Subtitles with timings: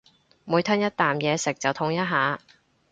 [0.45, 2.39] 每吞一啖嘢食就痛一下